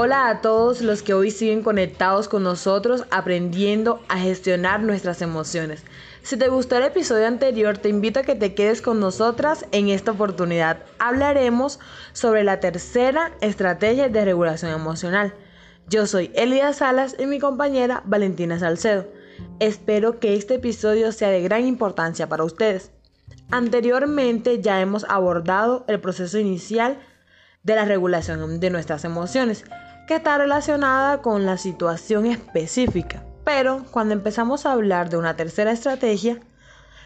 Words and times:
Hola 0.00 0.28
a 0.28 0.40
todos 0.42 0.80
los 0.80 1.02
que 1.02 1.12
hoy 1.12 1.32
siguen 1.32 1.64
conectados 1.64 2.28
con 2.28 2.44
nosotros 2.44 3.04
aprendiendo 3.10 4.00
a 4.08 4.16
gestionar 4.16 4.80
nuestras 4.80 5.22
emociones. 5.22 5.82
Si 6.22 6.36
te 6.36 6.46
gustó 6.46 6.76
el 6.76 6.84
episodio 6.84 7.26
anterior, 7.26 7.78
te 7.78 7.88
invito 7.88 8.20
a 8.20 8.22
que 8.22 8.36
te 8.36 8.54
quedes 8.54 8.80
con 8.80 9.00
nosotras 9.00 9.66
en 9.72 9.88
esta 9.88 10.12
oportunidad. 10.12 10.84
Hablaremos 11.00 11.80
sobre 12.12 12.44
la 12.44 12.60
tercera 12.60 13.32
estrategia 13.40 14.08
de 14.08 14.24
regulación 14.24 14.70
emocional. 14.70 15.34
Yo 15.88 16.06
soy 16.06 16.30
Elida 16.36 16.72
Salas 16.74 17.16
y 17.18 17.26
mi 17.26 17.40
compañera 17.40 18.04
Valentina 18.04 18.56
Salcedo. 18.60 19.08
Espero 19.58 20.20
que 20.20 20.34
este 20.34 20.54
episodio 20.54 21.10
sea 21.10 21.30
de 21.30 21.42
gran 21.42 21.66
importancia 21.66 22.28
para 22.28 22.44
ustedes. 22.44 22.92
Anteriormente 23.50 24.60
ya 24.62 24.80
hemos 24.80 25.02
abordado 25.08 25.84
el 25.88 25.98
proceso 25.98 26.38
inicial 26.38 27.00
de 27.64 27.74
la 27.74 27.84
regulación 27.84 28.60
de 28.60 28.70
nuestras 28.70 29.04
emociones 29.04 29.64
que 30.08 30.16
está 30.16 30.38
relacionada 30.38 31.20
con 31.20 31.44
la 31.44 31.58
situación 31.58 32.24
específica. 32.24 33.22
Pero 33.44 33.84
cuando 33.90 34.14
empezamos 34.14 34.64
a 34.64 34.72
hablar 34.72 35.10
de 35.10 35.18
una 35.18 35.36
tercera 35.36 35.70
estrategia, 35.70 36.40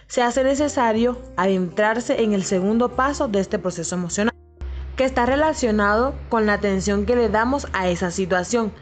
se 0.07 0.23
hace 0.23 0.45
necesario 0.45 1.19
adentrarse 1.37 2.23
en 2.23 2.33
el 2.33 2.45
segundo 2.45 2.91
paso 2.91 3.27
de 3.27 3.41
este 3.41 3.59
proceso 3.59 3.97
emocional, 3.97 4.33
que 4.95 5.03
está 5.03 5.27
relacionado 5.27 6.15
con 6.29 6.47
la 6.47 6.53
atención 6.55 7.05
que 7.05 7.17
le 7.17 7.29
damos 7.29 7.67
a 7.73 7.89
esa 7.89 8.13
situación. 8.13 8.73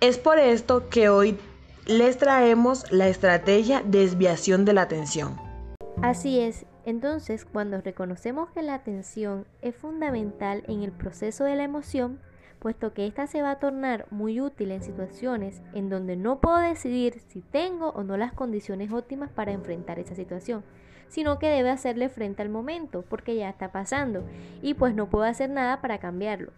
Es 0.00 0.16
por 0.16 0.38
esto 0.38 0.88
que 0.88 1.10
hoy 1.10 1.38
les 1.84 2.16
traemos 2.16 2.90
la 2.90 3.08
estrategia 3.08 3.82
desviación 3.84 4.64
de 4.64 4.72
la 4.72 4.82
atención. 4.82 5.38
Así 6.00 6.40
es, 6.40 6.64
entonces 6.86 7.44
cuando 7.44 7.78
reconocemos 7.82 8.48
que 8.52 8.62
la 8.62 8.74
atención 8.74 9.46
es 9.60 9.76
fundamental 9.76 10.62
en 10.66 10.82
el 10.82 10.92
proceso 10.92 11.44
de 11.44 11.56
la 11.56 11.64
emoción, 11.64 12.20
puesto 12.58 12.92
que 12.92 13.06
ésta 13.06 13.26
se 13.26 13.42
va 13.42 13.52
a 13.52 13.58
tornar 13.58 14.06
muy 14.10 14.40
útil 14.40 14.70
en 14.70 14.82
situaciones 14.82 15.62
en 15.74 15.88
donde 15.88 16.16
no 16.16 16.40
puedo 16.40 16.58
decidir 16.58 17.20
si 17.28 17.40
tengo 17.40 17.90
o 17.90 18.02
no 18.02 18.16
las 18.16 18.32
condiciones 18.32 18.92
óptimas 18.92 19.30
para 19.30 19.52
enfrentar 19.52 19.98
esa 19.98 20.14
situación, 20.14 20.64
sino 21.08 21.38
que 21.38 21.48
debe 21.48 21.70
hacerle 21.70 22.08
frente 22.08 22.42
al 22.42 22.48
momento, 22.48 23.02
porque 23.08 23.36
ya 23.36 23.48
está 23.48 23.72
pasando 23.72 24.24
y 24.62 24.74
pues 24.74 24.94
no 24.94 25.08
puedo 25.08 25.24
hacer 25.24 25.50
nada 25.50 25.80
para 25.80 25.98
cambiarlo. 25.98 26.52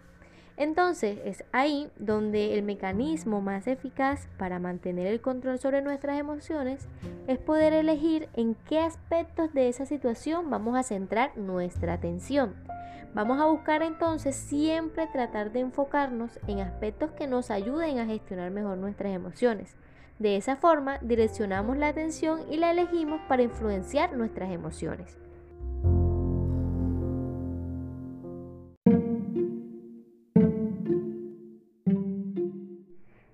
Entonces 0.59 1.19
es 1.23 1.45
ahí 1.53 1.89
donde 1.97 2.53
el 2.53 2.63
mecanismo 2.63 3.39
más 3.39 3.65
eficaz 3.65 4.27
para 4.37 4.59
mantener 4.59 5.07
el 5.07 5.21
control 5.21 5.57
sobre 5.57 5.81
nuestras 5.81 6.19
emociones 6.19 6.85
es 7.27 7.39
poder 7.39 7.71
elegir 7.71 8.27
en 8.33 8.55
qué 8.67 8.79
aspectos 8.79 9.53
de 9.53 9.69
esa 9.69 9.85
situación 9.85 10.49
vamos 10.49 10.77
a 10.77 10.83
centrar 10.83 11.37
nuestra 11.37 11.93
atención. 11.93 12.55
Vamos 13.13 13.39
a 13.39 13.45
buscar 13.45 13.81
entonces 13.81 14.35
siempre 14.35 15.07
tratar 15.07 15.51
de 15.51 15.61
enfocarnos 15.61 16.39
en 16.47 16.59
aspectos 16.59 17.11
que 17.11 17.27
nos 17.27 17.51
ayuden 17.51 17.99
a 17.99 18.05
gestionar 18.05 18.51
mejor 18.51 18.77
nuestras 18.77 19.13
emociones. 19.13 19.75
De 20.19 20.35
esa 20.35 20.55
forma 20.55 20.99
direccionamos 21.01 21.77
la 21.77 21.87
atención 21.87 22.41
y 22.51 22.57
la 22.57 22.71
elegimos 22.71 23.21
para 23.27 23.43
influenciar 23.43 24.13
nuestras 24.13 24.51
emociones. 24.51 25.17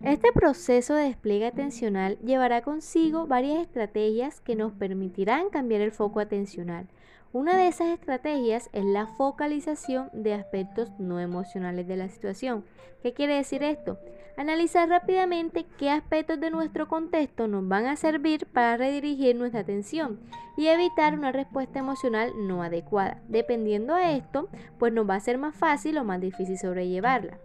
Este 0.06 0.32
proceso 0.32 0.94
de 0.94 1.06
despliegue 1.06 1.48
atencional 1.48 2.20
llevará 2.20 2.62
consigo 2.62 3.26
varias 3.26 3.60
estrategias 3.60 4.40
que 4.40 4.56
nos 4.56 4.72
permitirán 4.72 5.50
cambiar 5.50 5.82
el 5.82 5.92
foco 5.92 6.20
atencional. 6.20 6.86
Una 7.34 7.58
de 7.58 7.68
esas 7.68 7.88
estrategias 7.88 8.70
es 8.72 8.86
la 8.86 9.08
focalización 9.08 10.12
de 10.14 10.36
aspectos 10.36 10.92
no 11.00 11.20
emocionales 11.20 11.88
de 11.88 11.98
la 11.98 12.08
situación. 12.08 12.64
¿Qué 13.02 13.14
quiere 13.14 13.36
decir 13.36 13.64
esto? 13.64 13.98
Analizar 14.38 14.88
rápidamente 14.88 15.66
qué 15.80 15.90
aspectos 15.90 16.40
de 16.40 16.52
nuestro 16.52 16.88
contexto 16.88 17.48
nos 17.48 17.68
van 17.68 17.88
a 17.88 17.96
servir 17.96 18.46
para 18.46 18.78
redirigir 18.78 19.36
nuestra 19.36 19.62
atención 19.62 20.20
y 20.56 20.68
evitar 20.68 21.16
una 21.16 21.32
respuesta 21.32 21.80
emocional 21.80 22.32
no 22.38 22.62
adecuada. 22.62 23.24
Dependiendo 23.28 23.96
de 23.96 24.18
esto, 24.18 24.50
pues 24.78 24.94
nos 24.94 25.10
va 25.10 25.16
a 25.16 25.20
ser 25.20 25.40
más 25.40 25.56
fácil 25.56 25.98
o 25.98 26.04
más 26.04 26.22
difícil 26.22 26.60
sobrellevarla. 26.60 27.40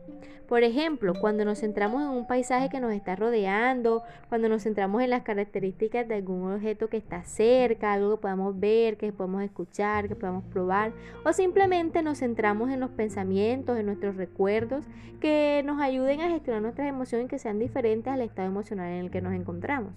Por 0.50 0.64
ejemplo, 0.64 1.14
cuando 1.14 1.44
nos 1.44 1.60
centramos 1.60 2.02
en 2.02 2.08
un 2.08 2.26
paisaje 2.26 2.68
que 2.70 2.80
nos 2.80 2.92
está 2.92 3.14
rodeando, 3.14 4.02
cuando 4.28 4.48
nos 4.48 4.64
centramos 4.64 5.00
en 5.00 5.10
las 5.10 5.22
características 5.22 6.08
de 6.08 6.16
algún 6.16 6.50
objeto 6.50 6.88
que 6.88 6.96
está 6.96 7.22
cerca, 7.22 7.92
algo 7.92 8.16
que 8.16 8.22
podamos 8.22 8.58
ver, 8.58 8.96
que 8.96 9.12
podamos 9.12 9.44
escuchar, 9.44 10.08
que 10.08 10.16
podamos 10.16 10.42
probar, 10.42 10.92
o 11.24 11.32
simplemente 11.32 12.02
nos 12.02 12.18
centramos 12.18 12.68
en 12.70 12.80
los 12.80 12.90
pensamientos, 12.90 13.78
en 13.78 13.86
nuestros 13.86 14.16
recuerdos, 14.16 14.84
que 15.20 15.62
nos 15.64 15.80
ayuden 15.80 16.20
a 16.20 16.30
gestionar 16.30 16.62
nuestras 16.62 16.88
emociones 16.88 17.28
que 17.28 17.38
sean 17.38 17.60
diferentes 17.60 18.12
al 18.12 18.20
estado 18.20 18.48
emocional 18.48 18.88
en 18.90 19.04
el 19.04 19.10
que 19.12 19.20
nos 19.20 19.34
encontramos. 19.34 19.92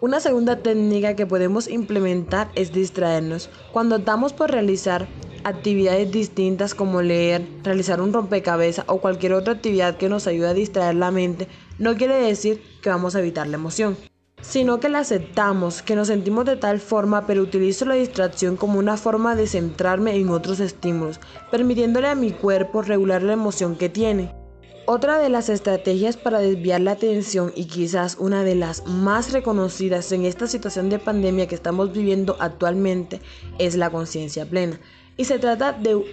Una 0.00 0.18
segunda 0.20 0.62
técnica 0.62 1.14
que 1.14 1.26
podemos 1.26 1.68
implementar 1.68 2.48
es 2.54 2.72
distraernos. 2.72 3.50
Cuando 3.70 3.98
damos 3.98 4.32
por 4.32 4.50
realizar 4.50 5.06
actividades 5.44 6.10
distintas 6.10 6.74
como 6.74 7.02
leer, 7.02 7.46
realizar 7.62 8.00
un 8.00 8.12
rompecabezas 8.12 8.84
o 8.88 9.00
cualquier 9.00 9.32
otra 9.32 9.54
actividad 9.54 9.96
que 9.96 10.08
nos 10.08 10.26
ayude 10.26 10.48
a 10.48 10.54
distraer 10.54 10.94
la 10.94 11.10
mente, 11.10 11.48
no 11.78 11.96
quiere 11.96 12.14
decir 12.14 12.62
que 12.82 12.90
vamos 12.90 13.14
a 13.14 13.20
evitar 13.20 13.46
la 13.46 13.56
emoción, 13.56 13.96
sino 14.42 14.80
que 14.80 14.88
la 14.88 15.00
aceptamos, 15.00 15.82
que 15.82 15.96
nos 15.96 16.08
sentimos 16.08 16.44
de 16.44 16.56
tal 16.56 16.80
forma, 16.80 17.26
pero 17.26 17.42
utilizo 17.42 17.84
la 17.84 17.94
distracción 17.94 18.56
como 18.56 18.78
una 18.78 18.96
forma 18.96 19.34
de 19.34 19.46
centrarme 19.46 20.16
en 20.16 20.30
otros 20.30 20.60
estímulos, 20.60 21.20
permitiéndole 21.50 22.08
a 22.08 22.14
mi 22.14 22.30
cuerpo 22.30 22.82
regular 22.82 23.22
la 23.22 23.34
emoción 23.34 23.76
que 23.76 23.88
tiene. 23.88 24.34
Otra 24.86 25.18
de 25.18 25.28
las 25.28 25.48
estrategias 25.48 26.16
para 26.16 26.40
desviar 26.40 26.80
la 26.80 26.92
atención 26.92 27.52
y 27.54 27.66
quizás 27.66 28.16
una 28.18 28.42
de 28.42 28.56
las 28.56 28.86
más 28.86 29.30
reconocidas 29.30 30.10
en 30.10 30.24
esta 30.24 30.48
situación 30.48 30.88
de 30.88 30.98
pandemia 30.98 31.46
que 31.46 31.54
estamos 31.54 31.92
viviendo 31.92 32.36
actualmente 32.40 33.20
es 33.58 33.76
la 33.76 33.90
conciencia 33.90 34.48
plena. 34.48 34.80
Y 35.16 35.24
se 35.24 35.38
trata 35.38 35.72
de 35.72 36.04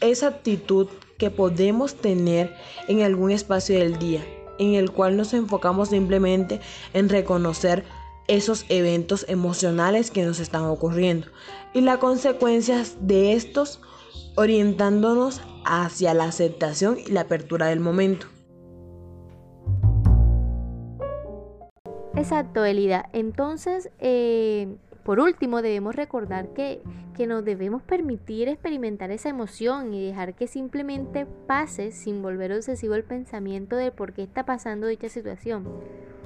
esa 0.00 0.28
actitud 0.28 0.88
que 1.18 1.30
podemos 1.30 1.94
tener 1.94 2.54
en 2.88 3.02
algún 3.02 3.30
espacio 3.30 3.78
del 3.78 3.98
día, 3.98 4.24
en 4.58 4.74
el 4.74 4.90
cual 4.90 5.16
nos 5.16 5.32
enfocamos 5.34 5.90
simplemente 5.90 6.60
en 6.92 7.08
reconocer 7.08 7.84
esos 8.28 8.66
eventos 8.68 9.24
emocionales 9.28 10.10
que 10.10 10.24
nos 10.24 10.40
están 10.40 10.64
ocurriendo 10.64 11.28
y 11.72 11.80
las 11.80 11.98
consecuencias 11.98 12.96
de 13.00 13.34
estos 13.34 13.80
orientándonos 14.36 15.42
hacia 15.64 16.14
la 16.14 16.24
aceptación 16.24 16.98
y 16.98 17.10
la 17.10 17.22
apertura 17.22 17.66
del 17.66 17.80
momento. 17.80 18.26
Exacto, 22.14 22.64
Elida. 22.64 23.08
Entonces, 23.12 23.90
eh, 23.98 24.78
por 25.06 25.20
último, 25.20 25.62
debemos 25.62 25.94
recordar 25.94 26.48
que, 26.48 26.82
que 27.14 27.28
nos 27.28 27.44
debemos 27.44 27.80
permitir 27.80 28.48
experimentar 28.48 29.12
esa 29.12 29.28
emoción 29.28 29.94
y 29.94 30.04
dejar 30.04 30.34
que 30.34 30.48
simplemente 30.48 31.26
pase 31.46 31.92
sin 31.92 32.22
volver 32.22 32.50
obsesivo 32.50 32.96
el 32.96 33.04
pensamiento 33.04 33.76
de 33.76 33.92
por 33.92 34.14
qué 34.14 34.24
está 34.24 34.44
pasando 34.44 34.88
dicha 34.88 35.08
situación. 35.08 35.64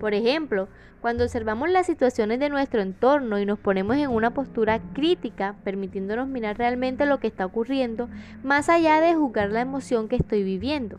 Por 0.00 0.14
ejemplo, 0.14 0.66
cuando 1.02 1.24
observamos 1.24 1.68
las 1.68 1.84
situaciones 1.84 2.40
de 2.40 2.48
nuestro 2.48 2.80
entorno 2.80 3.38
y 3.38 3.44
nos 3.44 3.58
ponemos 3.58 3.96
en 3.96 4.08
una 4.08 4.32
postura 4.32 4.80
crítica, 4.94 5.56
permitiéndonos 5.62 6.26
mirar 6.26 6.56
realmente 6.56 7.04
lo 7.04 7.20
que 7.20 7.26
está 7.26 7.44
ocurriendo, 7.44 8.08
más 8.42 8.70
allá 8.70 9.02
de 9.02 9.14
juzgar 9.14 9.50
la 9.50 9.60
emoción 9.60 10.08
que 10.08 10.16
estoy 10.16 10.42
viviendo. 10.42 10.98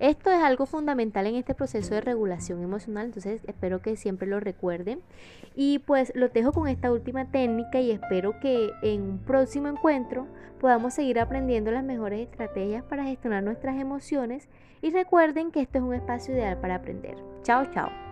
Esto 0.00 0.30
es 0.30 0.42
algo 0.42 0.64
fundamental 0.64 1.26
en 1.26 1.34
este 1.34 1.54
proceso 1.54 1.94
de 1.94 2.00
regulación 2.00 2.62
emocional, 2.62 3.04
entonces 3.04 3.42
espero 3.46 3.82
que 3.82 3.96
siempre 3.96 4.26
lo 4.26 4.40
recuerden. 4.40 5.02
Y 5.54 5.80
pues 5.80 6.10
lo 6.14 6.30
dejo 6.30 6.52
con 6.52 6.68
esta 6.68 6.90
última 6.90 7.30
técnica 7.30 7.80
y 7.80 7.90
espero 7.90 8.40
que 8.40 8.70
en 8.82 9.02
un 9.02 9.18
próximo 9.18 9.68
encuentro 9.68 10.26
podamos 10.58 10.94
seguir 10.94 11.20
aprendiendo 11.20 11.70
las 11.70 11.84
mejores 11.84 12.20
estrategias 12.20 12.82
para 12.82 13.04
gestionar 13.04 13.42
nuestras 13.42 13.78
emociones 13.78 14.48
y 14.80 14.90
recuerden 14.90 15.50
que 15.50 15.60
esto 15.60 15.76
es 15.76 15.84
un 15.84 15.94
espacio 15.94 16.34
ideal 16.34 16.58
para 16.58 16.76
aprender. 16.76 17.16
Chao, 17.42 17.66
chao. 17.70 18.09